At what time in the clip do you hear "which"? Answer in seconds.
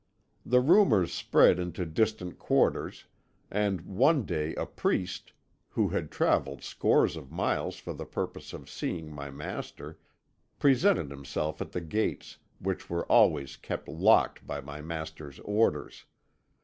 12.57-12.89